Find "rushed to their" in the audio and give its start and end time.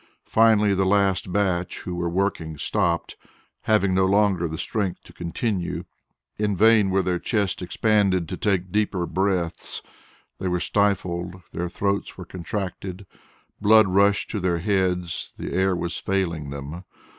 13.89-14.57